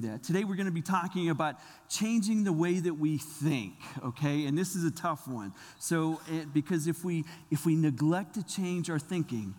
[0.00, 0.22] that.
[0.22, 1.56] Today we're going to be talking about
[1.88, 4.46] changing the way that we think, okay?
[4.46, 5.52] And this is a tough one.
[5.78, 9.54] So it, because if we if we neglect to change our thinking,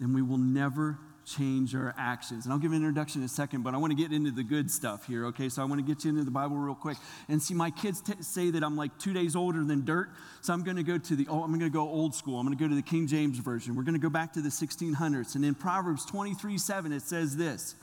[0.00, 2.44] then we will never change our actions.
[2.44, 4.42] And I'll give an introduction in a second, but I want to get into the
[4.42, 5.48] good stuff here, okay?
[5.48, 6.98] So I want to get you into the Bible real quick.
[7.28, 10.10] And see, my kids t- say that I'm like two days older than dirt,
[10.40, 12.38] so I'm going to go to the, oh, I'm going to go old school.
[12.38, 13.74] I'm going to go to the King James Version.
[13.74, 15.34] We're going to go back to the 1600s.
[15.34, 17.76] And in Proverbs 23 7, it says this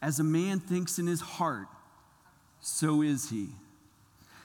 [0.00, 1.66] as a man thinks in his heart,
[2.60, 3.48] so is he.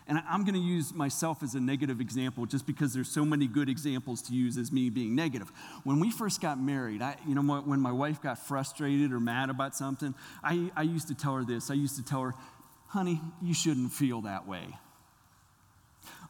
[0.06, 3.48] And I'm going to use myself as a negative example just because there's so many
[3.48, 5.50] good examples to use as me being negative.
[5.86, 9.50] When we first got married, I, you know, when my wife got frustrated or mad
[9.50, 11.72] about something, I, I used to tell her this.
[11.72, 12.34] I used to tell her,
[12.88, 14.78] honey, you shouldn't feel that way.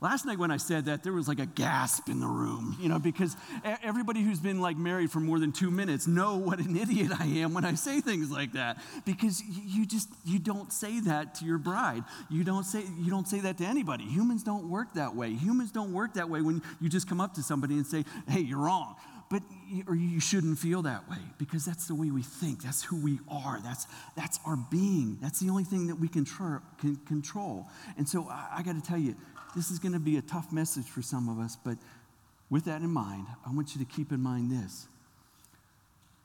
[0.03, 2.89] Last night when I said that, there was like a gasp in the room, you
[2.89, 3.38] know, because
[3.81, 7.23] everybody who's been like married for more than two minutes know what an idiot I
[7.23, 8.79] am when I say things like that.
[9.05, 12.03] Because you just you don't say that to your bride.
[12.29, 14.03] You don't say you don't say that to anybody.
[14.03, 15.29] Humans don't work that way.
[15.35, 18.41] Humans don't work that way when you just come up to somebody and say, "Hey,
[18.41, 18.98] you're wrong."
[19.34, 19.41] but
[19.88, 23.20] or you shouldn't feel that way because that's the way we think that's who we
[23.27, 27.65] are that's that's our being that's the only thing that we can, tr- can control
[27.98, 29.15] and so i, I got to tell you
[29.55, 31.77] this is going to be a tough message for some of us, but
[32.49, 34.87] with that in mind, I want you to keep in mind this.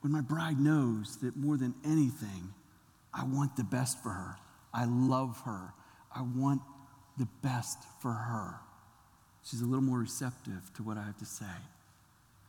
[0.01, 2.53] When my bride knows that more than anything,
[3.13, 4.35] I want the best for her,
[4.73, 5.73] I love her,
[6.15, 6.61] I want
[7.17, 8.55] the best for her,
[9.43, 11.45] she's a little more receptive to what I have to say.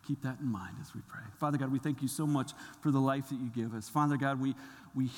[0.06, 1.20] Keep that in mind as we pray.
[1.38, 3.88] Father God, we thank you so much for the life that you give us.
[3.88, 4.54] Father God, we,
[4.94, 5.08] we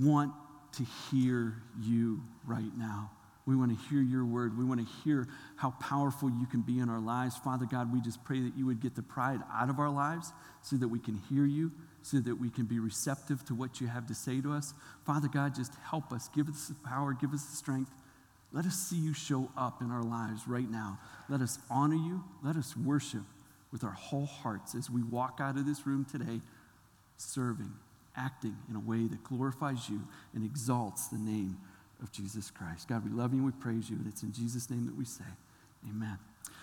[0.00, 0.32] want
[0.72, 3.10] to hear you right now.
[3.48, 4.58] We want to hear your word.
[4.58, 7.38] We want to hear how powerful you can be in our lives.
[7.38, 10.34] Father God, we just pray that you would get the pride out of our lives
[10.60, 13.86] so that we can hear you, so that we can be receptive to what you
[13.86, 14.74] have to say to us.
[15.06, 16.28] Father God, just help us.
[16.28, 17.90] Give us the power, give us the strength.
[18.52, 20.98] Let us see you show up in our lives right now.
[21.30, 22.24] Let us honor you.
[22.42, 23.24] Let us worship
[23.72, 26.42] with our whole hearts as we walk out of this room today,
[27.16, 27.72] serving,
[28.14, 30.02] acting in a way that glorifies you
[30.34, 31.56] and exalts the name
[32.02, 32.88] of Jesus Christ.
[32.88, 35.04] God, we love you and we praise you, and it's in Jesus' name that we
[35.04, 35.24] say,
[35.88, 36.18] Amen.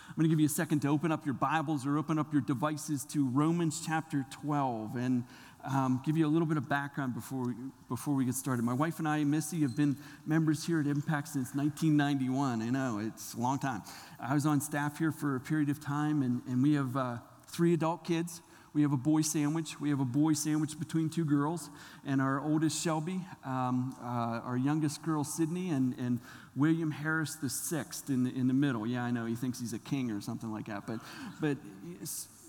[0.08, 2.32] I'm going to give you a second to open up your Bibles or open up
[2.32, 5.24] your devices to Romans chapter 12 and
[5.64, 7.54] um, give you a little bit of background before we,
[7.90, 8.64] before we get started.
[8.64, 12.62] My wife and I, Missy, have been members here at Impact since 1991.
[12.62, 13.82] I know, it's a long time.
[14.20, 17.18] I was on staff here for a period of time, and, and we have uh,
[17.48, 18.42] three adult kids.
[18.76, 19.80] We have a boy sandwich.
[19.80, 21.70] We have a boy sandwich between two girls,
[22.06, 26.20] and our oldest Shelby, um, uh, our youngest girl Sydney, and, and
[26.58, 28.86] William Harris the sixth in the, in the middle.
[28.86, 31.00] Yeah, I know he thinks he's a king or something like that, but
[31.40, 31.58] but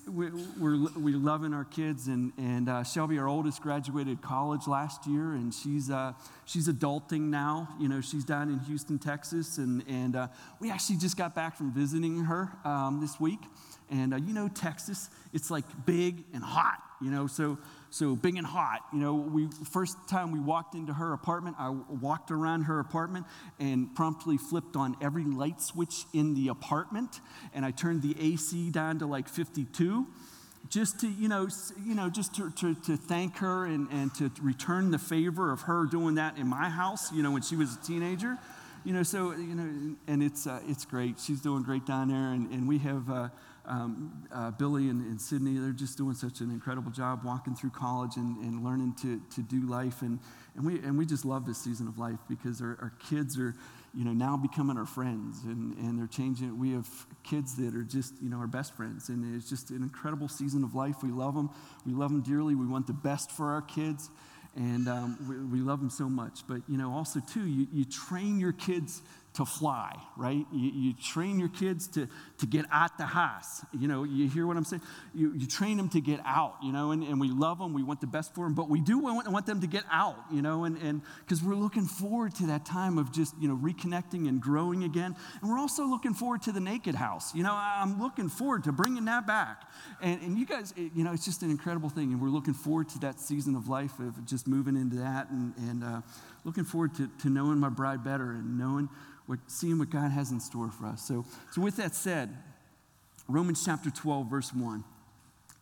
[0.08, 5.06] we, we're we're loving our kids, and and uh, Shelby, our oldest, graduated college last
[5.06, 6.12] year, and she's uh,
[6.44, 7.68] she's adulting now.
[7.80, 10.28] You know, she's down in Houston, Texas, and and uh,
[10.60, 13.40] we actually just got back from visiting her um, this week.
[13.90, 17.58] And uh, you know, Texas, it's like big and hot, you know, so,
[17.96, 18.80] so big and hot.
[18.92, 23.26] You know, we, first time we walked into her apartment, I walked around her apartment
[23.58, 27.20] and promptly flipped on every light switch in the apartment.
[27.54, 30.06] And I turned the AC down to like 52
[30.68, 31.48] just to, you know,
[31.84, 35.62] you know just to, to, to thank her and, and to return the favor of
[35.62, 38.36] her doing that in my house, you know, when she was a teenager
[38.86, 41.18] you know, so, you know, and it's, uh, it's great.
[41.18, 42.30] She's doing great down there.
[42.30, 43.28] And, and we have, uh,
[43.66, 47.70] um, uh, Billy and, and, Sydney, they're just doing such an incredible job walking through
[47.70, 50.02] college and, and learning to, to do life.
[50.02, 50.20] And,
[50.54, 53.54] and, we, and we just love this season of life because our, our kids are,
[53.94, 56.58] you know, now becoming our friends and, and they're changing.
[56.58, 56.88] We have
[57.24, 59.08] kids that are just, you know, our best friends.
[59.08, 60.96] And it's just an incredible season of life.
[61.02, 61.50] We love them.
[61.84, 62.54] We love them dearly.
[62.54, 64.10] We want the best for our kids.
[64.54, 66.40] And um, we, we, love them so much.
[66.48, 69.02] But, you know, also, too, you, you train your kids
[69.36, 70.46] to fly, right?
[70.50, 72.08] You, you, train your kids to,
[72.38, 73.62] to get out the house.
[73.78, 74.80] You know, you hear what I'm saying?
[75.14, 77.74] You, you train them to get out, you know, and, and we love them.
[77.74, 80.16] We want the best for them, but we do want, want them to get out,
[80.32, 84.26] you know, and because we're looking forward to that time of just, you know, reconnecting
[84.26, 85.14] and growing again.
[85.42, 87.34] And we're also looking forward to the naked house.
[87.34, 89.64] You know, I'm looking forward to bringing that back.
[90.00, 92.12] And, and you guys, you know, it's just an incredible thing.
[92.12, 95.54] And we're looking forward to that season of life of just moving into that and,
[95.58, 96.00] and uh,
[96.44, 98.88] looking forward to, to knowing my bride better and knowing
[99.26, 101.02] what, seeing what God has in store for us.
[101.06, 102.36] So, so with that said,
[103.28, 104.84] Romans chapter 12, verse 1.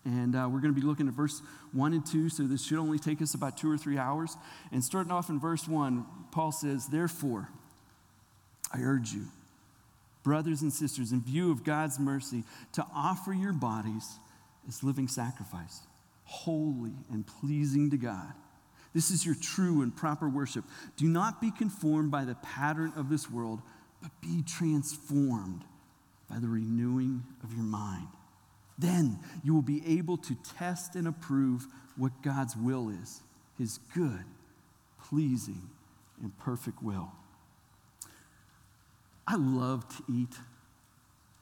[0.05, 1.41] And uh, we're going to be looking at verse
[1.73, 4.37] 1 and 2, so this should only take us about two or three hours.
[4.71, 7.49] And starting off in verse 1, Paul says, Therefore,
[8.73, 9.29] I urge you,
[10.23, 12.45] brothers and sisters, in view of God's mercy,
[12.75, 14.19] to offer your bodies
[14.69, 15.81] as living sacrifice,
[16.25, 18.35] holy and pleasing to God.
[18.95, 20.65] This is your true and proper worship.
[20.97, 23.61] Do not be conformed by the pattern of this world,
[24.01, 25.65] but be transformed
[26.31, 28.07] by the renewing of your mind.
[28.79, 33.21] Then you will be able to test and approve what God's will is
[33.59, 34.25] his good,
[35.01, 35.69] pleasing,
[36.21, 37.13] and perfect will.
[39.27, 40.35] I love to eat.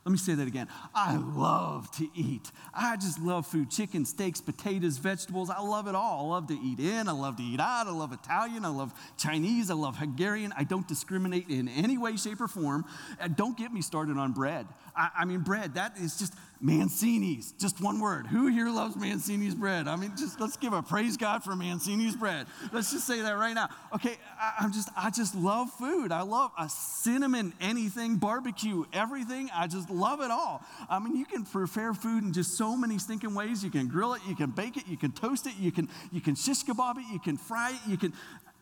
[0.05, 0.67] Let me say that again.
[0.97, 2.51] I love to eat.
[2.75, 5.49] I just love food chicken, steaks, potatoes, vegetables.
[5.49, 6.27] I love it all.
[6.27, 7.09] I love to eat in.
[7.09, 7.87] I love to eat out.
[7.87, 8.65] I love Italian.
[8.65, 9.71] I love Chinese.
[9.71, 10.53] I love Hungarian.
[10.57, 12.85] I don't discriminate in any way, shape, or form.
[13.21, 14.67] And don't get me started on bread.
[14.97, 18.29] I, I mean, bread, that is just Mancini's, just one word.
[18.29, 19.89] Who here loves Mancini's bread?
[19.89, 22.47] I mean, just let's give a praise God for Mancini's bread.
[22.73, 23.69] Let's just say that right now.
[23.93, 26.13] Okay, I, am just, I just love food.
[26.13, 29.51] I love a cinnamon, anything, barbecue, everything.
[29.53, 30.65] I just love it all.
[30.89, 33.65] I mean, you can prepare food in just so many stinking ways.
[33.65, 36.21] You can grill it, you can bake it, you can toast it, you can, you
[36.21, 38.13] can shish kebab it, you can fry it, you can,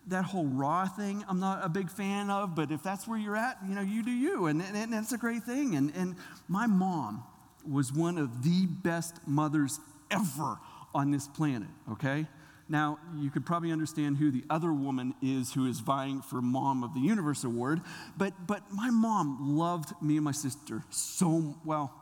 [0.06, 3.36] that whole raw thing i'm not a big fan of but if that's where you're
[3.36, 6.16] at you know you do you and, and, and that's a great thing and, and
[6.48, 7.22] my mom
[7.68, 9.80] was one of the best mothers
[10.10, 10.58] ever
[10.94, 12.26] on this planet, okay?
[12.68, 16.84] Now, you could probably understand who the other woman is who is vying for Mom
[16.84, 17.80] of the Universe award,
[18.16, 21.92] but, but my mom loved me and my sister so well.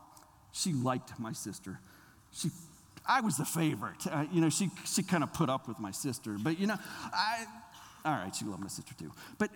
[0.52, 1.80] She liked my sister.
[2.32, 2.50] She,
[3.06, 4.06] I was the favorite.
[4.06, 6.76] Uh, you know, she, she kind of put up with my sister, but you know,
[7.12, 7.46] I,
[8.04, 9.10] all right, she loved my sister too.
[9.38, 9.50] But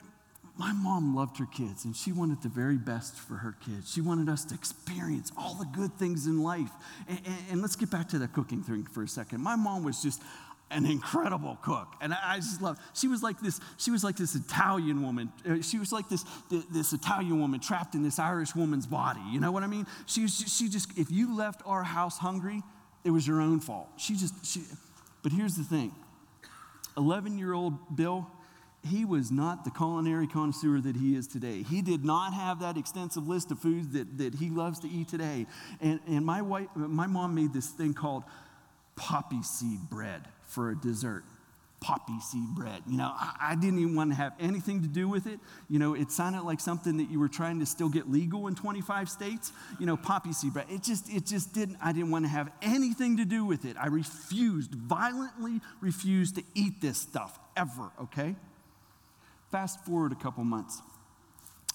[0.59, 3.91] my mom loved her kids and she wanted the very best for her kids.
[3.91, 6.71] She wanted us to experience all the good things in life.
[7.09, 9.41] And, and, and let's get back to the cooking thing for a second.
[9.41, 10.23] My mom was just
[10.73, 14.35] an incredible cook and i just love she was like this she was like this
[14.35, 16.25] italian woman uh, she was like this
[16.71, 20.27] this italian woman trapped in this irish woman's body you know what i mean she
[20.27, 22.63] she just if you left our house hungry
[23.05, 24.63] it was your own fault she just she
[25.23, 25.95] but here's the thing
[26.97, 28.27] 11 year old bill
[28.89, 31.63] he was not the culinary connoisseur that he is today.
[31.63, 35.09] He did not have that extensive list of foods that, that he loves to eat
[35.09, 35.47] today.
[35.81, 38.25] And, and my, wife, my mom made this thing called
[38.97, 41.23] poppy seed bread for a dessert.
[41.81, 42.83] Poppy seed bread.
[42.89, 45.39] You know, I, I didn't even want to have anything to do with it.
[45.69, 48.55] You know, it sounded like something that you were trying to still get legal in
[48.55, 49.53] 25 states.
[49.79, 50.67] You know, poppy seed bread.
[50.71, 53.77] It just, it just didn't, I didn't want to have anything to do with it.
[53.81, 58.37] I refused, violently refused to eat this stuff ever, okay?
[59.53, 60.81] Fast forward a couple months.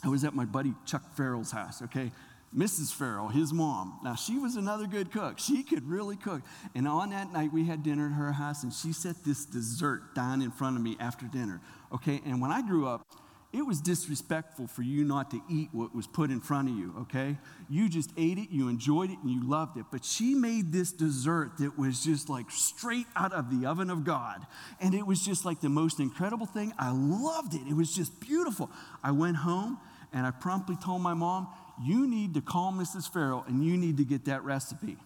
[0.04, 2.12] I was at my buddy Chuck Farrell's house, okay?
[2.56, 2.92] Mrs.
[2.92, 4.00] Farrell, his mom.
[4.04, 5.38] Now, she was another good cook.
[5.38, 6.42] She could really cook.
[6.74, 10.16] And on that night, we had dinner at her house, and she set this dessert
[10.16, 11.62] down in front of me after dinner,
[11.94, 12.20] okay?
[12.26, 13.06] And when I grew up,
[13.54, 16.94] it was disrespectful for you not to eat what was put in front of you,
[17.02, 17.38] okay?
[17.70, 19.86] You just ate it, you enjoyed it, and you loved it.
[19.90, 24.04] But she made this dessert that was just like straight out of the oven of
[24.04, 24.46] God.
[24.82, 26.74] And it was just like the most incredible thing.
[26.78, 27.62] I loved it.
[27.70, 28.70] It was just beautiful.
[29.02, 29.80] I went home
[30.12, 31.48] and I promptly told my mom,
[31.82, 33.12] You need to call Mrs.
[33.12, 34.98] Farrell and you need to get that recipe.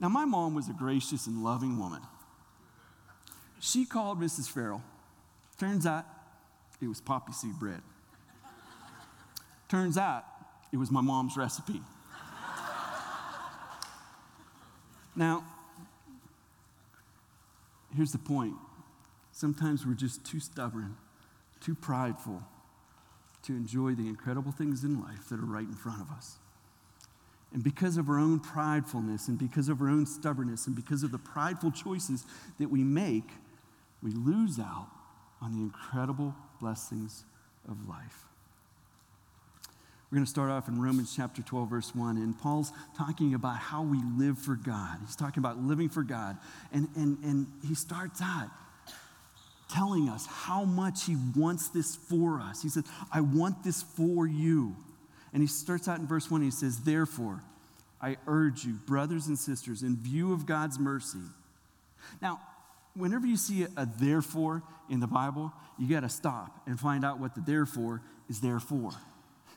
[0.00, 2.00] Now, my mom was a gracious and loving woman.
[3.60, 4.50] She called Mrs.
[4.50, 4.82] Farrell.
[5.58, 6.04] Turns out
[6.84, 7.80] it was poppy seed bread.
[9.68, 10.24] Turns out
[10.72, 11.80] it was my mom's recipe.
[15.16, 15.44] now,
[17.96, 18.54] here's the point
[19.32, 20.96] sometimes we're just too stubborn,
[21.60, 22.42] too prideful
[23.42, 26.36] to enjoy the incredible things in life that are right in front of us.
[27.52, 31.12] And because of our own pridefulness and because of our own stubbornness and because of
[31.12, 32.24] the prideful choices
[32.58, 33.30] that we make,
[34.02, 34.88] we lose out
[35.40, 37.24] on the incredible blessings
[37.68, 38.24] of life.
[40.10, 42.18] We're going to start off in Romans chapter 12, verse 1.
[42.18, 44.98] And Paul's talking about how we live for God.
[45.04, 46.36] He's talking about living for God.
[46.72, 48.48] And, and, and he starts out
[49.68, 52.62] telling us how much he wants this for us.
[52.62, 54.76] He says, I want this for you.
[55.32, 56.42] And he starts out in verse 1.
[56.42, 57.42] He says, Therefore,
[58.00, 61.18] I urge you, brothers and sisters, in view of God's mercy.
[62.22, 62.40] Now,
[62.96, 67.18] whenever you see a, therefore in the Bible, you got to stop and find out
[67.18, 68.92] what the therefore is there for.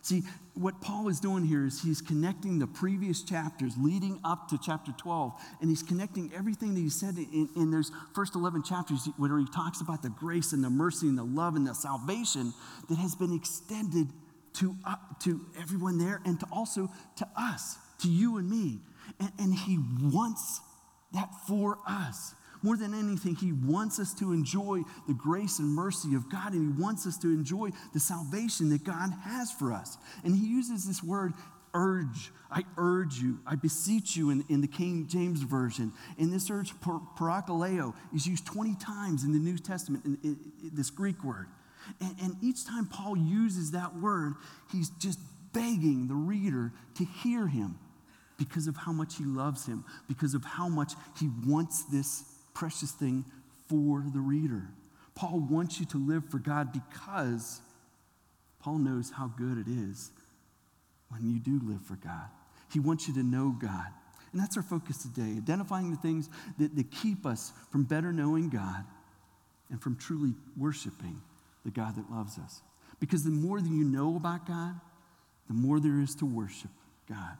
[0.01, 4.58] See, what Paul is doing here is he's connecting the previous chapters leading up to
[4.58, 9.10] chapter 12, and he's connecting everything that he said in, in those first 11 chapters
[9.17, 12.53] where he talks about the grace and the mercy and the love and the salvation
[12.88, 14.08] that has been extended
[14.53, 18.79] to, uh, to everyone there and to also to us, to you and me.
[19.20, 20.62] And, and he wants
[21.12, 22.34] that for us.
[22.63, 26.75] More than anything, He wants us to enjoy the grace and mercy of God, and
[26.75, 29.97] He wants us to enjoy the salvation that God has for us.
[30.23, 31.33] And He uses this word
[31.73, 35.93] urge, I urge you, I beseech you in, in the King James Version.
[36.17, 40.71] And this urge, parakaleo, is used 20 times in the New Testament, in, in, in
[40.73, 41.47] this Greek word.
[42.01, 44.33] And, and each time Paul uses that word,
[44.71, 45.19] he's just
[45.53, 47.77] begging the reader to hear him
[48.37, 52.23] because of how much he loves him, because of how much he wants this
[52.57, 53.23] precious thing
[53.69, 54.63] for the reader.
[55.13, 57.61] Paul wants you to live for God because
[58.59, 60.09] Paul knows how good it is
[61.09, 62.27] when you do live for God.
[62.73, 63.85] He wants you to know God.
[64.31, 68.49] And that's our focus today identifying the things that, that keep us from better knowing
[68.49, 68.83] God
[69.69, 71.21] and from truly worshiping
[71.63, 72.61] the God that loves us.
[72.99, 74.73] Because the more that you know about God,
[75.47, 76.71] the more there is to worship
[77.07, 77.37] God.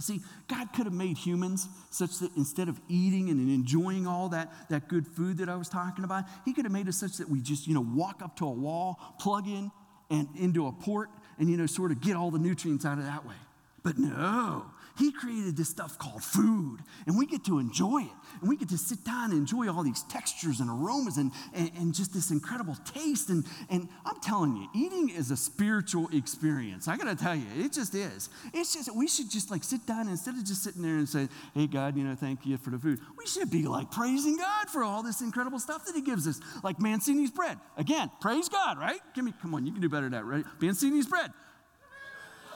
[0.00, 4.52] See, God could have made humans such that instead of eating and enjoying all that,
[4.68, 7.28] that good food that I was talking about, He could have made us such that
[7.28, 9.72] we just, you know, walk up to a wall, plug in
[10.08, 13.04] and into a port, and, you know, sort of get all the nutrients out of
[13.04, 13.34] that way.
[13.82, 14.66] But no,
[14.98, 18.10] he created this stuff called food, and we get to enjoy it.
[18.40, 21.70] And we get to sit down and enjoy all these textures and aromas and, and,
[21.78, 23.30] and, just this incredible taste.
[23.30, 26.88] And, and I'm telling you, eating is a spiritual experience.
[26.88, 28.28] I gotta tell you, it just is.
[28.52, 31.28] It's just, we should just like sit down instead of just sitting there and say,
[31.54, 33.00] hey, God, you know, thank you for the food.
[33.16, 36.40] We should be like praising God for all this incredible stuff that He gives us.
[36.62, 37.58] Like Mancini's bread.
[37.76, 39.00] Again, praise God, right?
[39.14, 40.44] Give me, come on, you can do better than that, right?
[40.60, 41.32] Mancini's bread.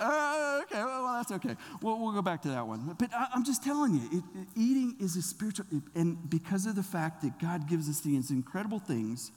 [0.02, 1.54] Uh, okay, well, that's okay.
[1.80, 2.96] We'll, we'll go back to that one.
[2.98, 6.74] But I, am just telling you, it, it, eating is a spiritual, and because of
[6.74, 9.30] the fact that God gives us these incredible things,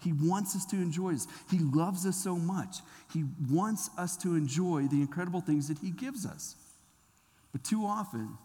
[0.00, 1.26] He wants us to enjoy this.
[1.50, 2.78] He loves us so much.
[3.12, 6.56] He wants us to enjoy the incredible things that He gives us.
[7.52, 8.38] But too often,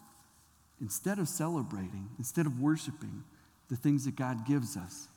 [0.81, 3.23] instead of celebrating, instead of worshiping
[3.69, 5.07] the things that God gives us,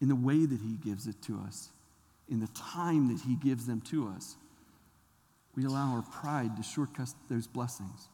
[0.00, 1.68] in the way that He gives it to us,
[2.28, 4.34] in the time that He gives them to us,
[5.56, 8.08] we allow our pride to shortcut those blessings.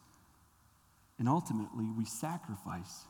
[1.18, 3.02] And ultimately, we sacrifice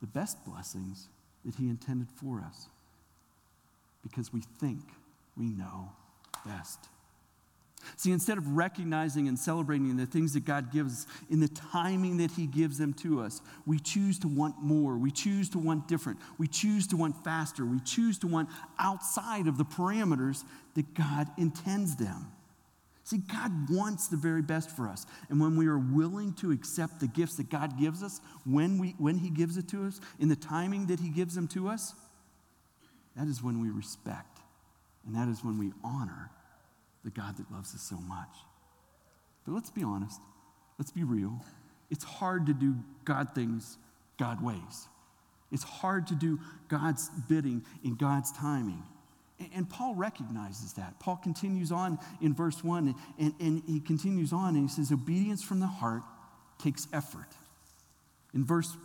[0.00, 1.08] the best blessings
[1.44, 2.68] that He intended for us
[4.02, 4.80] because we think
[5.36, 5.90] we know
[6.44, 6.88] best.
[7.96, 12.32] See, instead of recognizing and celebrating the things that God gives in the timing that
[12.32, 14.96] He gives them to us, we choose to want more.
[14.96, 16.18] We choose to want different.
[16.36, 17.64] We choose to want faster.
[17.64, 20.44] We choose to want outside of the parameters
[20.74, 22.26] that God intends them.
[23.06, 25.06] See, God wants the very best for us.
[25.30, 28.96] And when we are willing to accept the gifts that God gives us, when, we,
[28.98, 31.94] when He gives it to us, in the timing that He gives them to us,
[33.14, 34.40] that is when we respect.
[35.06, 36.32] And that is when we honor
[37.04, 38.34] the God that loves us so much.
[39.44, 40.20] But let's be honest,
[40.76, 41.44] let's be real.
[41.90, 43.78] It's hard to do God things
[44.18, 44.88] God ways.
[45.52, 48.82] It's hard to do God's bidding in God's timing.
[49.54, 50.98] And Paul recognizes that.
[50.98, 55.42] Paul continues on in verse 1, and, and he continues on and he says, Obedience
[55.42, 56.02] from the heart
[56.58, 57.28] takes effort.
[58.32, 58.76] In verse,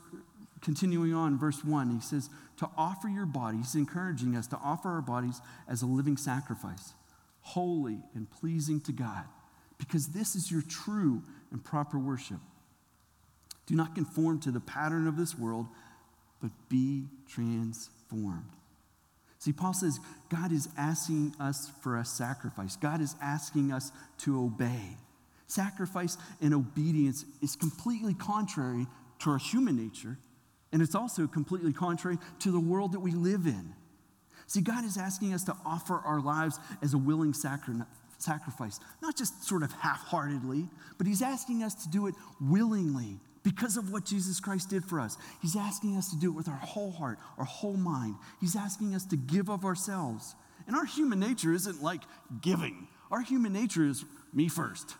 [0.62, 5.01] continuing on, verse 1, he says, To offer your bodies, encouraging us to offer our
[5.01, 5.39] bodies
[5.70, 6.93] as a living sacrifice,
[7.41, 9.24] holy and pleasing to God,
[9.77, 12.39] because this is your true and proper worship.
[13.67, 15.67] Do not conform to the pattern of this world,
[16.41, 18.51] but be transformed
[19.41, 24.39] See, Paul says God is asking us for a sacrifice, God is asking us to
[24.39, 24.98] obey.
[25.48, 28.86] Sacrifice and obedience is completely contrary
[29.19, 30.19] to our human nature,
[30.71, 33.74] and it's also completely contrary to the world that we live in.
[34.45, 37.81] See, God is asking us to offer our lives as a willing sacri-
[38.19, 40.69] sacrifice, not just sort of half heartedly,
[41.00, 45.00] but He's asking us to do it willingly because of what Jesus Christ did for
[45.00, 45.17] us.
[45.41, 48.15] He's asking us to do it with our whole heart, our whole mind.
[48.39, 50.36] He's asking us to give of ourselves.
[50.67, 52.01] And our human nature isn't like
[52.41, 54.95] giving, our human nature is me first,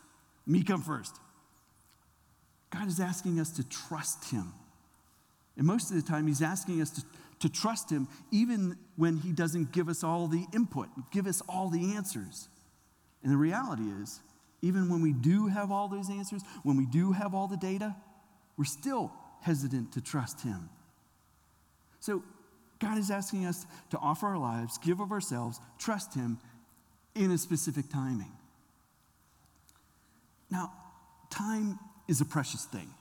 [0.46, 1.16] me come first.
[2.72, 4.54] God is asking us to trust Him.
[5.58, 7.04] And most of the time, He's asking us to,
[7.40, 11.70] to trust Him even when He doesn't give us all the input, give us all
[11.70, 12.48] the answers.
[13.24, 14.22] And the reality is,
[14.62, 17.96] even when we do have all those answers, when we do have all the data,
[18.58, 20.70] we're still hesitant to trust Him.
[22.00, 22.24] So,
[22.80, 26.40] God is asking us to offer our lives, give of ourselves, trust Him
[27.14, 28.32] in a specific timing.
[30.50, 30.74] Now,
[31.30, 32.94] time is a precious thing.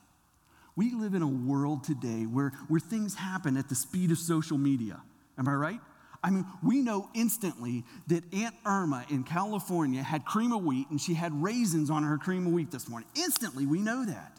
[0.75, 4.57] We live in a world today where, where things happen at the speed of social
[4.57, 5.01] media.
[5.37, 5.79] Am I right?
[6.23, 11.01] I mean, we know instantly that Aunt Irma in California had cream of wheat and
[11.01, 13.09] she had raisins on her cream of wheat this morning.
[13.15, 14.37] Instantly, we know that.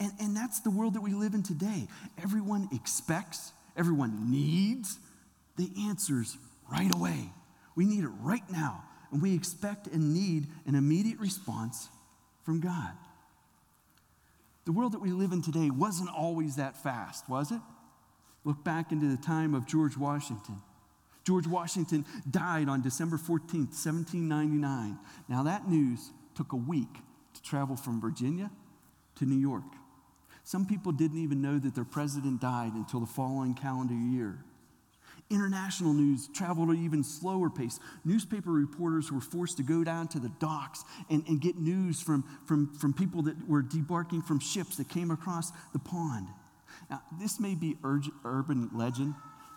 [0.00, 1.86] And, and that's the world that we live in today.
[2.22, 4.98] Everyone expects, everyone needs
[5.56, 6.36] the answers
[6.70, 7.30] right away.
[7.76, 8.84] We need it right now.
[9.12, 11.88] and we expect and need an immediate response
[12.42, 12.92] from God.
[14.64, 17.60] The world that we live in today wasn't always that fast, was it?
[18.44, 20.56] Look back into the time of George Washington.
[21.24, 24.98] George Washington died on December 14th, 1799.
[25.28, 26.98] Now, that news took a week
[27.34, 28.50] to travel from Virginia
[29.16, 29.64] to New York.
[30.44, 34.44] Some people didn't even know that their president died until the following calendar year.
[35.30, 37.80] International news traveled at an even slower pace.
[38.04, 42.24] Newspaper reporters were forced to go down to the docks and, and get news from,
[42.46, 46.28] from, from people that were debarking from ships that came across the pond.
[46.90, 49.14] Now, this may be urban legend,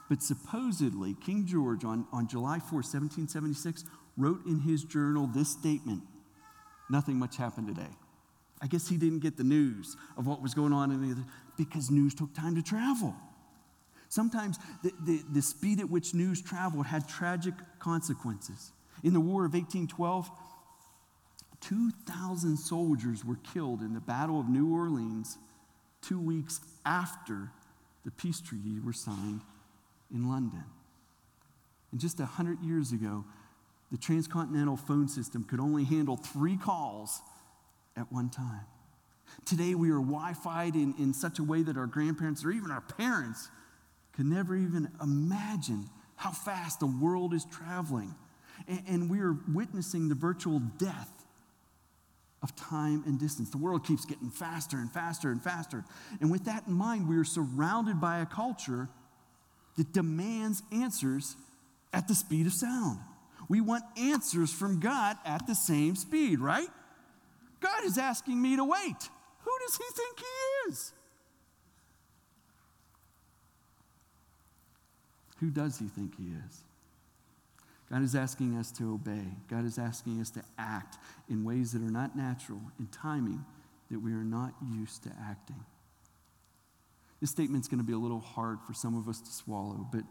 [0.07, 3.83] but supposedly King George on, on July 4, 1776,
[4.15, 6.01] wrote in his journal this statement
[6.89, 7.89] Nothing much happened today.
[8.61, 11.25] I guess he didn't get the news of what was going on in the other,
[11.57, 13.15] because news took time to travel.
[14.09, 18.71] Sometimes the, the, the speed at which news traveled had tragic consequences.
[19.03, 20.29] In the War of 1812,
[21.61, 25.37] 2,000 soldiers were killed in the Battle of New Orleans
[26.01, 27.51] two weeks after
[28.05, 29.41] the peace treaty were signed
[30.13, 30.63] in London.
[31.91, 33.25] And just 100 years ago,
[33.91, 37.21] the transcontinental phone system could only handle three calls
[37.97, 38.65] at one time.
[39.45, 42.71] Today, we are Wi Fi'd in, in such a way that our grandparents or even
[42.71, 43.49] our parents
[44.13, 48.15] could never even imagine how fast the world is traveling.
[48.67, 51.11] And, and we are witnessing the virtual death
[52.41, 53.49] of time and distance.
[53.49, 55.83] The world keeps getting faster and faster and faster.
[56.21, 58.89] And with that in mind, we are surrounded by a culture
[59.75, 61.35] that demands answers
[61.93, 62.99] at the speed of sound.
[63.49, 66.67] We want answers from God at the same speed, right?
[67.59, 69.09] God is asking me to wait.
[69.39, 70.93] Who does he think he is?
[75.39, 76.61] Who does he think he is?
[77.89, 79.23] God is asking us to obey.
[79.49, 80.97] God is asking us to act
[81.29, 83.45] in ways that are not natural, in timing
[83.89, 85.63] that we are not used to acting.
[87.21, 90.03] This statement's going to be a little hard for some of us to swallow, but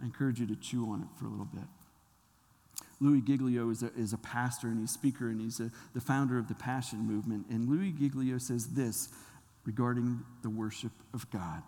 [0.00, 1.64] I encourage you to chew on it for a little bit.
[3.02, 6.00] Louis Giglio is a, is a pastor and he's a speaker and he's a, the
[6.00, 7.46] founder of the Passion Movement.
[7.50, 9.08] And Louis Giglio says this
[9.64, 11.62] regarding the worship of God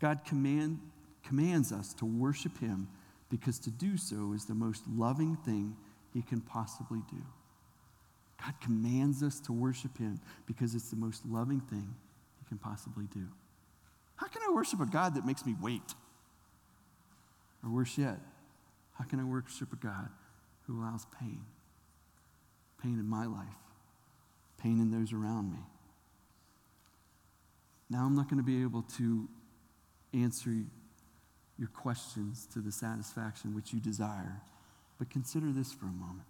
[0.00, 0.80] God command,
[1.24, 2.88] commands us to worship him
[3.30, 5.76] because to do so is the most loving thing
[6.12, 7.22] he can possibly do.
[8.44, 11.94] God commands us to worship him because it's the most loving thing
[12.40, 13.26] he can possibly do.
[14.16, 15.94] How can I worship a God that makes me wait?
[17.62, 18.18] Or worse yet,
[18.98, 20.08] how can I worship a God
[20.66, 21.40] who allows pain?
[22.82, 23.46] Pain in my life,
[24.58, 25.60] pain in those around me.
[27.90, 29.28] Now I'm not going to be able to
[30.12, 30.50] answer
[31.58, 34.40] your questions to the satisfaction which you desire.
[34.98, 36.26] But consider this for a moment.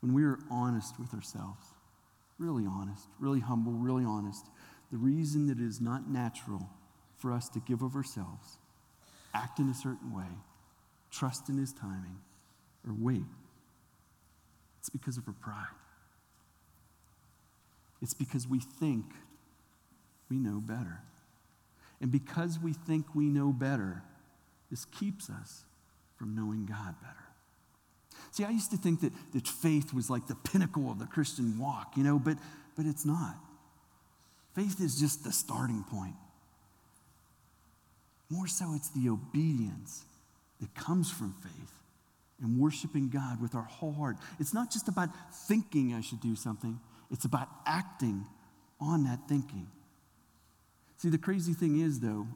[0.00, 1.66] When we are honest with ourselves,
[2.38, 4.46] really honest, really humble, really honest,
[4.90, 6.68] the reason that it is not natural
[7.16, 8.58] for us to give of ourselves,
[9.34, 10.28] act in a certain way,
[11.10, 12.18] trust in His timing,
[12.86, 13.24] or wait,
[14.78, 15.66] it's because of our pride.
[18.00, 19.04] It's because we think
[20.30, 21.00] we know better.
[22.00, 24.02] And because we think we know better,
[24.70, 25.64] this keeps us
[26.16, 27.14] from knowing God better.
[28.30, 31.58] See, I used to think that, that faith was like the pinnacle of the Christian
[31.58, 32.36] walk, you know, but,
[32.76, 33.36] but it's not.
[34.54, 36.14] Faith is just the starting point.
[38.30, 40.04] More so, it's the obedience
[40.60, 41.72] that comes from faith
[42.40, 44.16] and worshiping God with our whole heart.
[44.38, 46.78] It's not just about thinking I should do something,
[47.10, 48.26] it's about acting
[48.80, 49.68] on that thinking.
[50.96, 52.26] See, the crazy thing is, though,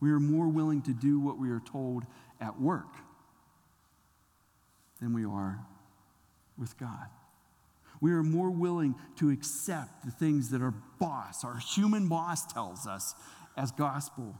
[0.00, 2.04] we are more willing to do what we are told
[2.40, 2.96] at work
[5.00, 5.60] than we are
[6.58, 7.06] with God.
[8.00, 12.86] We are more willing to accept the things that our boss, our human boss, tells
[12.86, 13.14] us
[13.56, 14.36] as gospel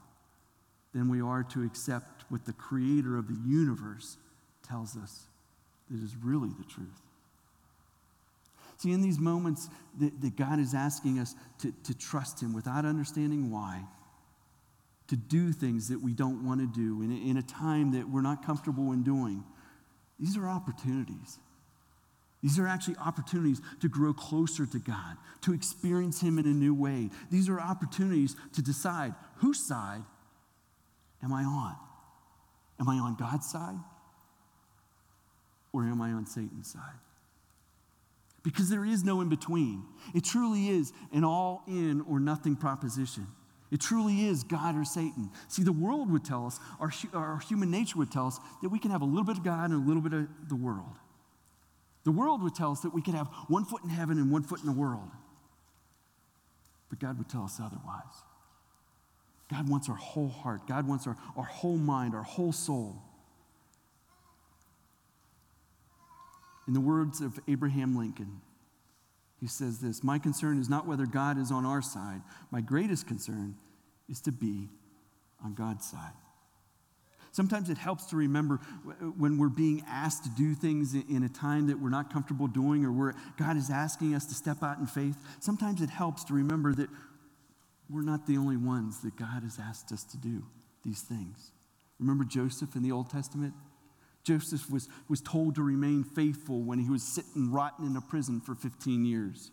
[0.95, 4.17] than we are to accept what the creator of the universe
[4.71, 5.25] tells us
[5.91, 7.01] that is really the truth.
[8.79, 12.85] See, in these moments that, that God is asking us to, to trust Him without
[12.87, 13.83] understanding why,
[15.09, 18.23] to do things that we don't want to do in in a time that we're
[18.23, 19.45] not comfortable in doing,
[20.19, 21.39] these are opportunities.
[22.43, 26.73] These are actually opportunities to grow closer to God, to experience Him in a new
[26.73, 27.11] way.
[27.31, 30.03] These are opportunities to decide whose side
[31.23, 31.77] am I on?
[32.79, 33.77] Am I on God's side?
[35.73, 36.99] Or am I on Satan's side?
[38.43, 39.85] because there is no in between.
[40.15, 43.27] It truly is an all in or nothing proposition.
[43.71, 45.31] It truly is God or Satan.
[45.49, 48.79] See, the world would tell us, our, our human nature would tell us, that we
[48.79, 50.97] can have a little bit of God and a little bit of the world.
[52.05, 54.43] The world would tell us that we could have one foot in heaven and one
[54.43, 55.11] foot in the world.
[56.89, 58.25] But God would tell us otherwise.
[59.51, 63.03] God wants our whole heart, God wants our, our whole mind, our whole soul.
[66.71, 68.41] In the words of Abraham Lincoln,
[69.41, 73.09] he says this My concern is not whether God is on our side, my greatest
[73.09, 73.57] concern
[74.09, 74.69] is to be
[75.45, 76.13] on God's side.
[77.33, 78.59] Sometimes it helps to remember
[79.19, 82.85] when we're being asked to do things in a time that we're not comfortable doing
[82.85, 85.17] or where God is asking us to step out in faith.
[85.41, 86.89] Sometimes it helps to remember that
[87.89, 90.45] we're not the only ones that God has asked us to do
[90.85, 91.51] these things.
[91.99, 93.55] Remember Joseph in the Old Testament?
[94.25, 98.41] Joseph was, was told to remain faithful when he was sitting rotten in a prison
[98.41, 99.51] for 15 years.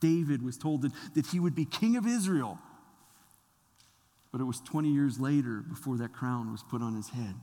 [0.00, 2.58] David was told that, that he would be king of Israel
[4.32, 7.34] but it was 20 years later before that crown was put on his head.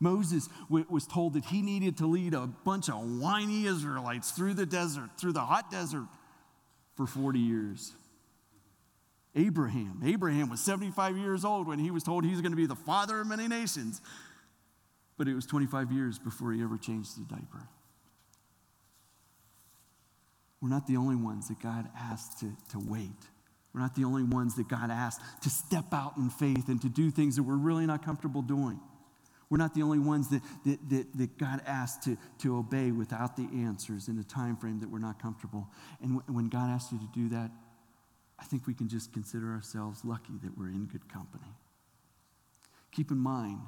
[0.00, 4.54] Moses w- was told that he needed to lead a bunch of whiny Israelites through
[4.54, 6.06] the desert, through the hot desert,
[6.96, 7.92] for 40 years.
[9.36, 12.74] Abraham, Abraham was 75 years old when he was told he's going to be the
[12.74, 14.00] father of many nations.
[15.16, 17.68] But it was 25 years before he ever changed the diaper.
[20.60, 23.10] We're not the only ones that God asked to, to wait.
[23.74, 26.88] We're not the only ones that God asked to step out in faith and to
[26.88, 28.80] do things that we're really not comfortable doing.
[29.50, 33.36] We're not the only ones that, that, that, that God asked to, to obey without
[33.36, 35.68] the answers in a time frame that we're not comfortable.
[36.00, 37.50] And w- when God asks you to do that,
[38.38, 41.52] I think we can just consider ourselves lucky that we're in good company.
[42.90, 43.58] Keep in mind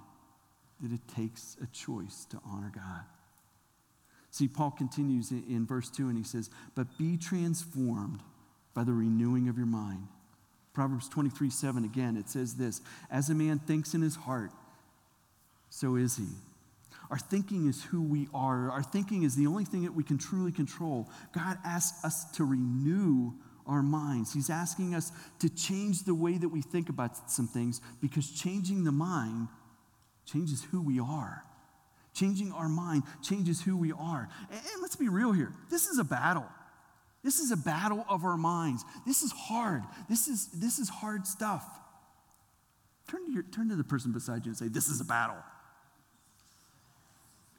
[0.80, 3.04] that it takes a choice to honor God.
[4.30, 8.20] See, Paul continues in, verse 2 and he says, But be transformed
[8.74, 10.08] by the renewing of your mind.
[10.74, 14.50] Proverbs 23 7 again, it says this As a man thinks in his heart,
[15.70, 16.26] so is he.
[17.10, 18.70] Our thinking is who we are.
[18.70, 21.08] Our thinking is the only thing that we can truly control.
[21.32, 23.32] God asks us to renew
[23.66, 24.34] our minds.
[24.34, 28.84] He's asking us to change the way that we think about some things because changing
[28.84, 29.48] the mind
[30.26, 31.42] changes who we are.
[32.12, 34.28] Changing our mind changes who we are.
[34.50, 36.46] And let's be real here this is a battle.
[37.26, 38.84] This is a battle of our minds.
[39.04, 39.82] This is hard.
[40.08, 41.64] This is, this is hard stuff.
[43.08, 45.36] Turn to, your, turn to the person beside you and say, This is a battle.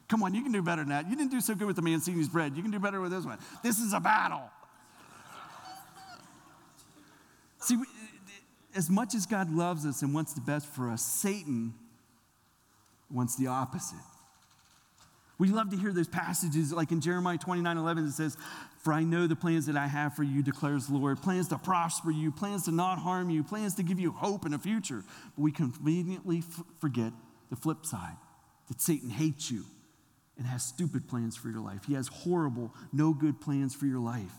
[0.08, 1.06] Come on, you can do better than that.
[1.08, 2.56] You didn't do so good with the Mancini's bread.
[2.56, 3.36] You can do better with this one.
[3.62, 4.48] This is a battle.
[7.58, 7.76] See,
[8.74, 11.74] as much as God loves us and wants the best for us, Satan
[13.10, 13.98] wants the opposite.
[15.38, 18.36] We love to hear those passages like in Jeremiah 29 11, it says,
[18.82, 21.58] For I know the plans that I have for you, declares the Lord plans to
[21.58, 25.04] prosper you, plans to not harm you, plans to give you hope in a future.
[25.36, 27.12] But we conveniently f- forget
[27.50, 28.16] the flip side
[28.66, 29.64] that Satan hates you
[30.36, 31.84] and has stupid plans for your life.
[31.86, 34.34] He has horrible, no good plans for your life.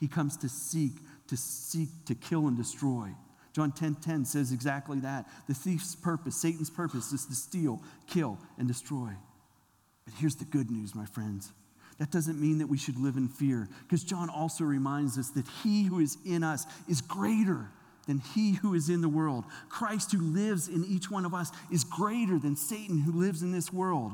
[0.00, 0.92] He comes to seek,
[1.28, 3.08] to seek, to kill and destroy.
[3.56, 5.24] John 10 10 says exactly that.
[5.48, 9.08] The thief's purpose, Satan's purpose, is to steal, kill, and destroy.
[10.04, 11.54] But here's the good news, my friends.
[11.98, 15.46] That doesn't mean that we should live in fear, because John also reminds us that
[15.64, 17.70] he who is in us is greater
[18.06, 19.46] than he who is in the world.
[19.70, 23.52] Christ who lives in each one of us is greater than Satan who lives in
[23.52, 24.12] this world.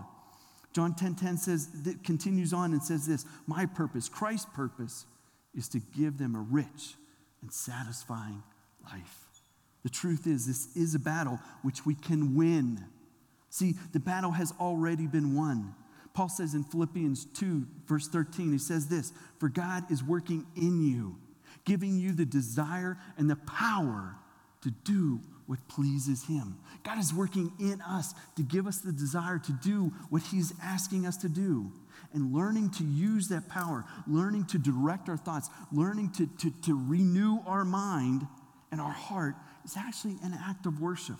[0.72, 5.04] John 10:10 10, 10 says that continues on and says this, my purpose, Christ's purpose
[5.52, 6.94] is to give them a rich
[7.42, 8.44] and satisfying
[8.84, 9.31] life.
[9.82, 12.84] The truth is this is a battle which we can win.
[13.50, 15.74] See, the battle has already been won.
[16.14, 20.82] Paul says in Philippians 2, verse 13, he says this For God is working in
[20.82, 21.16] you,
[21.64, 24.16] giving you the desire and the power
[24.62, 26.56] to do what pleases Him.
[26.84, 31.06] God is working in us to give us the desire to do what He's asking
[31.06, 31.72] us to do.
[32.14, 36.86] And learning to use that power, learning to direct our thoughts, learning to, to, to
[36.88, 38.26] renew our mind
[38.70, 41.18] and our heart is actually an act of worship.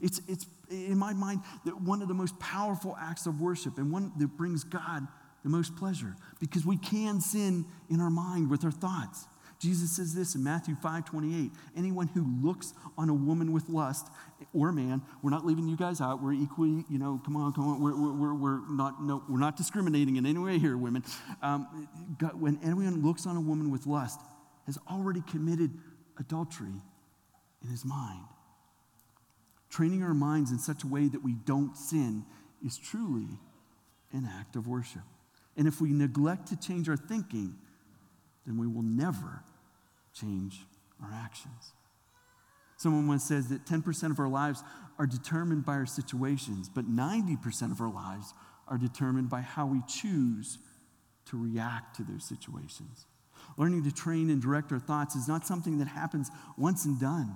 [0.00, 1.40] It's, it's in my mind
[1.82, 5.06] one of the most powerful acts of worship and one that brings God
[5.44, 9.26] the most pleasure because we can sin in our mind with our thoughts.
[9.60, 11.50] Jesus says this in Matthew 5 28.
[11.76, 14.06] Anyone who looks on a woman with lust,
[14.54, 16.22] or a man, we're not leaving you guys out.
[16.22, 17.80] We're equally, you know, come on, come on.
[17.80, 21.02] We're, we're, we're, not, no, we're not discriminating in any way here, women.
[21.42, 24.20] Um, God, when anyone looks on a woman with lust,
[24.66, 25.72] has already committed
[26.18, 26.74] adultery
[27.68, 28.24] in his mind.
[29.70, 32.24] Training our minds in such a way that we don't sin
[32.64, 33.38] is truly
[34.12, 35.02] an act of worship.
[35.56, 37.54] And if we neglect to change our thinking,
[38.46, 39.42] then we will never
[40.14, 40.60] change
[41.02, 41.72] our actions.
[42.78, 44.62] Someone once says that 10% of our lives
[44.98, 48.32] are determined by our situations, but 90% of our lives
[48.68, 50.58] are determined by how we choose
[51.26, 53.04] to react to those situations.
[53.56, 57.34] Learning to train and direct our thoughts is not something that happens once and done.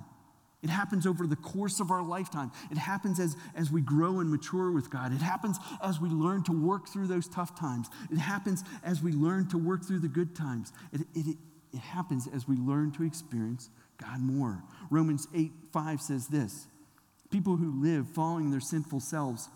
[0.63, 2.53] It happens over the course of our lifetime.
[2.71, 5.13] It happens as, as we grow and mature with God.
[5.13, 7.89] It happens as we learn to work through those tough times.
[8.13, 10.73] It happens as we learn to work through the good times.
[10.93, 11.37] It, it,
[11.73, 14.63] it happens as we learn to experience God more.
[14.89, 16.69] Romans 8 5 says this
[17.31, 19.49] People who live following their sinful selves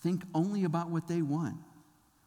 [0.00, 1.56] think only about what they want.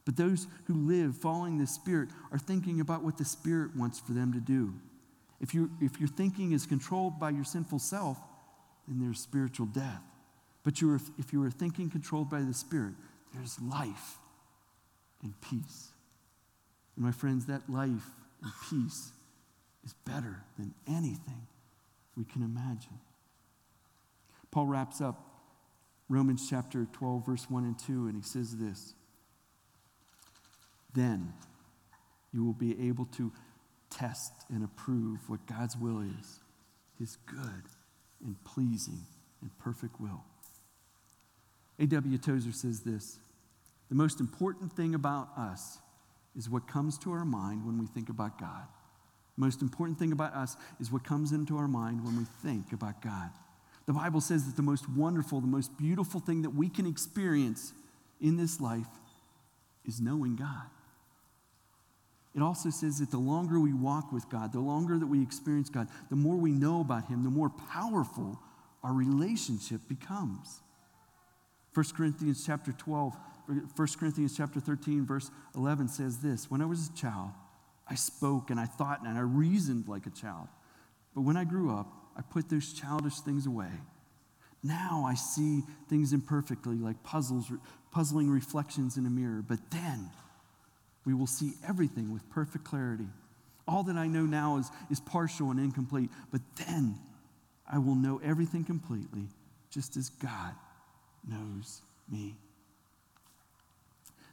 [0.06, 4.14] But those who live following the Spirit are thinking about what the Spirit wants for
[4.14, 4.74] them to do.
[5.42, 8.18] If, you, if your thinking is controlled by your sinful self,
[8.88, 10.02] then there's spiritual death.
[10.64, 12.94] But you are, if you are thinking controlled by the Spirit,
[13.34, 14.20] there's life
[15.24, 15.90] and peace.
[16.96, 18.12] And my friends, that life
[18.44, 19.12] and peace
[19.84, 21.48] is better than anything
[22.16, 23.00] we can imagine.
[24.52, 25.26] Paul wraps up
[26.08, 28.94] Romans chapter 12, verse 1 and 2, and he says this
[30.94, 31.34] Then
[32.32, 33.32] you will be able to
[33.92, 36.40] test and approve what God's will is,
[36.98, 37.64] his good
[38.24, 39.06] and pleasing
[39.42, 40.24] and perfect will.
[41.80, 42.18] A.W.
[42.18, 43.20] Tozer says this
[43.90, 45.80] The most important thing about us
[46.36, 48.68] is what comes to our mind when we think about God.
[49.38, 52.74] The most important thing about us is what comes into our mind when we think
[52.74, 53.30] about God.
[53.86, 57.74] The Bible says that the most wonderful, the most beautiful thing that we can experience
[58.20, 58.88] in this life
[59.86, 60.70] is knowing God.
[62.34, 65.70] It also says that the longer we walk with God, the longer that we experience
[65.70, 68.40] God, the more we know about Him, the more powerful
[68.84, 70.62] our relationship becomes.
[71.74, 73.16] 1 Corinthians chapter 12,
[73.76, 77.32] 1 Corinthians chapter 13, verse 11 says this When I was a child,
[77.88, 80.48] I spoke and I thought and I reasoned like a child.
[81.14, 83.72] But when I grew up, I put those childish things away.
[84.64, 87.52] Now I see things imperfectly, like puzzles,
[87.92, 89.44] puzzling reflections in a mirror.
[89.46, 90.10] But then,
[91.06, 93.08] we will see everything with perfect clarity.
[93.68, 96.96] All that I know now is, is partial and incomplete, but then
[97.72, 99.28] I will know everything completely,
[99.70, 100.54] just as God
[101.28, 102.36] knows me.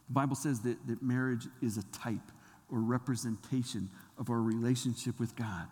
[0.09, 2.33] The Bible says that, that marriage is a type
[2.71, 5.67] or representation of our relationship with God.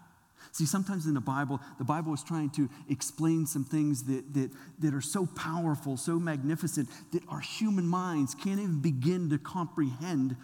[0.52, 4.50] See, sometimes in the Bible, the Bible is trying to explain some things that, that,
[4.78, 10.37] that are so powerful, so magnificent, that our human minds can't even begin to comprehend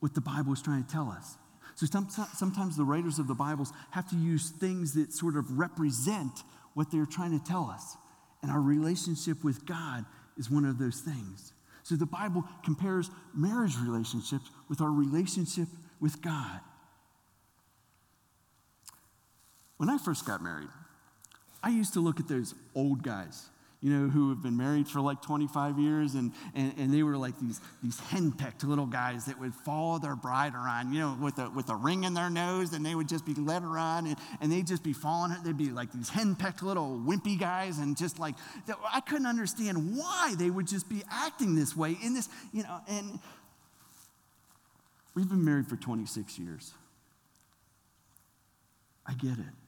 [0.00, 1.36] what the Bible is trying to tell us.
[1.74, 6.42] So sometimes the writers of the Bibles have to use things that sort of represent
[6.74, 7.96] what they're trying to tell us.
[8.42, 10.04] And our relationship with God
[10.36, 11.52] is one of those things.
[11.82, 15.68] So the Bible compares marriage relationships with our relationship
[16.00, 16.60] with God.
[19.76, 20.68] When I first got married,
[21.62, 23.48] I used to look at those old guys
[23.80, 27.16] you know, who have been married for like 25 years, and, and, and they were
[27.16, 31.38] like these, these henpecked little guys that would follow their bride around, you know, with
[31.38, 34.16] a, with a ring in their nose, and they would just be led around, and,
[34.40, 35.40] and they'd just be following her.
[35.44, 38.34] They'd be like these henpecked little wimpy guys, and just like,
[38.92, 42.80] I couldn't understand why they would just be acting this way in this, you know,
[42.88, 43.20] and
[45.14, 46.72] we've been married for 26 years.
[49.06, 49.67] I get it.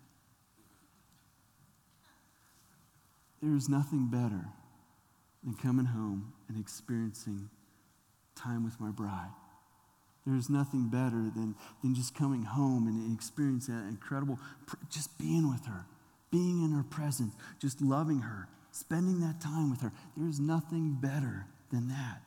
[3.43, 4.47] There is nothing better
[5.43, 7.49] than coming home and experiencing
[8.37, 9.31] time with my bride.
[10.27, 14.39] There is nothing better than, than just coming home and experiencing that incredible,
[14.91, 15.87] just being with her,
[16.31, 19.93] being in her presence, just loving her, spending that time with her.
[20.17, 22.21] There is nothing better than that.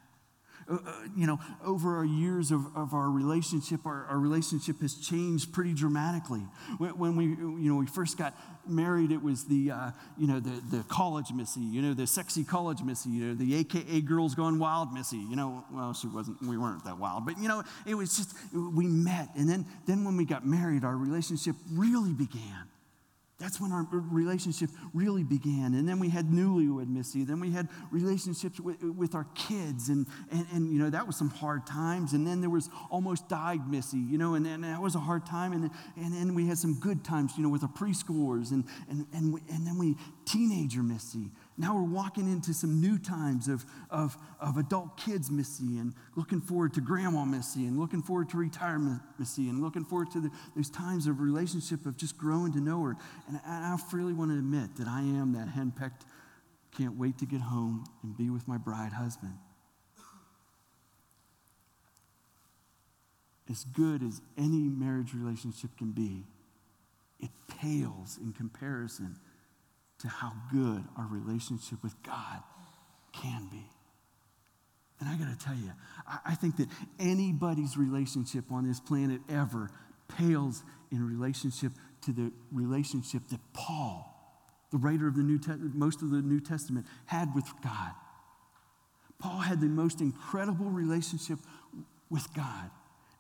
[0.70, 4.96] Uh, uh, you know, over our years of, of our relationship, our, our relationship has
[4.96, 6.42] changed pretty dramatically.
[6.78, 8.34] When, when, we, you know, we first got
[8.68, 12.44] married, it was the, uh, you know, the, the college Missy, you know, the sexy
[12.44, 16.42] college Missy, you know, the AKA girls gone wild Missy, you know, well, she wasn't,
[16.42, 19.30] we weren't that wild, but, you know, it was just, we met.
[19.36, 22.68] And then, then when we got married, our relationship really began.
[23.44, 25.74] That's when our relationship really began.
[25.74, 27.26] And then we had newlywed Missy.
[27.26, 29.90] Then we had relationships with, with our kids.
[29.90, 32.14] And, and, and, you know, that was some hard times.
[32.14, 35.26] And then there was almost died Missy, you know, and, and that was a hard
[35.26, 35.52] time.
[35.52, 38.52] And, and then we had some good times, you know, with our preschoolers.
[38.52, 41.30] And, and, and, we, and then we, teenager Missy.
[41.58, 46.42] Now we're walking into some new times of, of, of adult kids, Missy, and looking
[46.42, 50.32] forward to grandma, Missy, and looking forward to retirement, Missy, and looking forward to the,
[50.56, 52.96] those times of relationship of just growing to know her.
[53.28, 56.06] And I, I freely want to admit that I am that henpecked,
[56.76, 59.34] can't wait to get home and be with my bride husband.
[63.48, 66.24] As good as any marriage relationship can be,
[67.20, 69.18] it pales in comparison
[70.00, 72.42] to how good our relationship with God
[73.14, 73.64] can be.
[75.00, 75.72] And I got to tell you,
[76.08, 76.68] I, I think that
[77.00, 79.70] anybody's relationship on this planet ever
[80.18, 81.72] pales in relationship
[82.06, 84.10] to the relationship that Paul,
[84.72, 87.92] the writer of the New Te- most of the New Testament, had with God.
[89.20, 91.40] Paul had the most incredible relationship
[92.10, 92.70] with God.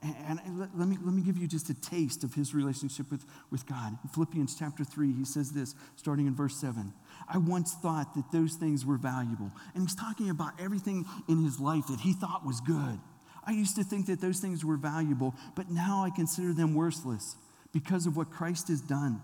[0.04, 3.26] And, let, let, me, let me give you just a taste of his relationship with,
[3.50, 3.98] with God.
[4.04, 6.92] In Philippians chapter 3, he says this, starting in verse 7.
[7.32, 9.50] I once thought that those things were valuable.
[9.74, 13.00] And he's talking about everything in his life that he thought was good.
[13.46, 17.36] I used to think that those things were valuable, but now I consider them worthless
[17.72, 19.22] because of what Christ has done.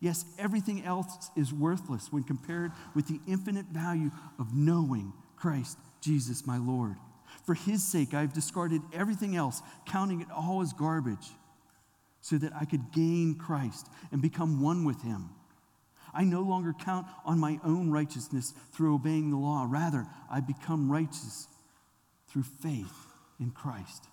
[0.00, 6.46] Yes, everything else is worthless when compared with the infinite value of knowing Christ Jesus,
[6.46, 6.96] my Lord.
[7.44, 11.28] For his sake, I've discarded everything else, counting it all as garbage,
[12.20, 15.30] so that I could gain Christ and become one with him.
[16.14, 19.66] I no longer count on my own righteousness through obeying the law.
[19.68, 21.48] Rather, I become righteous
[22.28, 23.06] through faith
[23.40, 24.06] in Christ.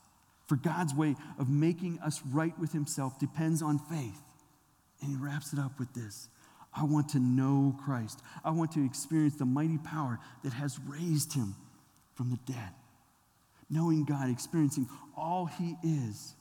[0.48, 4.22] For God's way of making us right with himself depends on faith.
[5.02, 6.30] And he wraps it up with this
[6.74, 8.22] I want to know Christ.
[8.44, 11.56] I want to experience the mighty power that has raised him
[12.15, 12.72] from the dead.
[13.70, 16.34] Knowing God, experiencing all He is,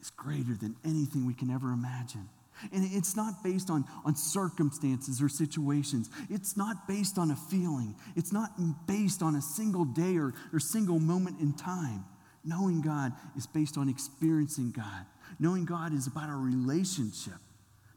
[0.00, 2.28] is greater than anything we can ever imagine.
[2.72, 6.10] And it's not based on, on circumstances or situations.
[6.28, 7.94] It's not based on a feeling.
[8.16, 8.50] It's not
[8.86, 12.04] based on a single day or, or single moment in time.
[12.44, 15.06] Knowing God is based on experiencing God.
[15.38, 17.34] Knowing God is about a relationship.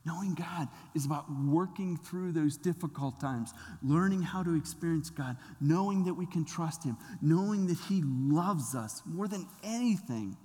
[0.05, 6.03] Knowing God is about working through those difficult times, learning how to experience God, knowing
[6.03, 10.35] that we can trust Him, knowing that He loves us more than anything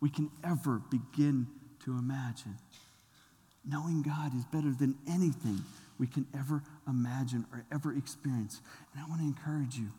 [0.00, 1.46] we can ever begin
[1.84, 2.56] to imagine.
[3.64, 5.60] Knowing God is better than anything
[5.98, 8.60] we can ever imagine or ever experience.
[8.92, 9.90] And I want to encourage you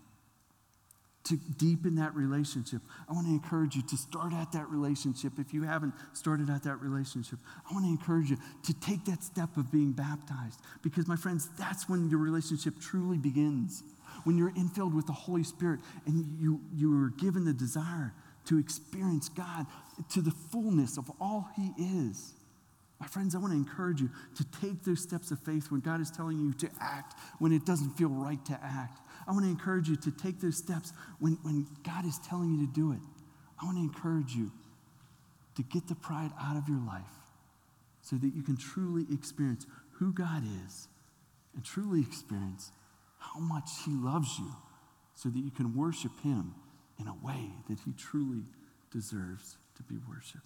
[1.25, 2.81] to deepen that relationship.
[3.09, 5.33] I want to encourage you to start at that relationship.
[5.39, 9.23] If you haven't started at that relationship, I want to encourage you to take that
[9.23, 10.59] step of being baptized.
[10.81, 13.83] Because, my friends, that's when your relationship truly begins.
[14.25, 18.13] When you're infilled with the Holy Spirit and you, you are given the desire
[18.45, 19.65] to experience God
[20.11, 22.33] to the fullness of all He is.
[22.99, 25.99] My friends, I want to encourage you to take those steps of faith when God
[25.99, 28.99] is telling you to act when it doesn't feel right to act.
[29.27, 32.65] I want to encourage you to take those steps when, when God is telling you
[32.65, 32.99] to do it.
[33.61, 34.51] I want to encourage you
[35.55, 37.03] to get the pride out of your life
[38.01, 40.87] so that you can truly experience who God is
[41.55, 42.71] and truly experience
[43.19, 44.51] how much He loves you
[45.15, 46.55] so that you can worship Him
[46.99, 48.43] in a way that He truly
[48.91, 50.43] deserves to be worshiped.